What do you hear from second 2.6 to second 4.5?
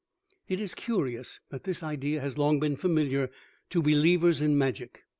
familiar to believers